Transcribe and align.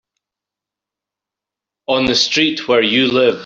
On 1.87 2.05
the 2.07 2.15
street 2.15 2.67
where 2.67 2.81
you 2.81 3.05
live. 3.11 3.39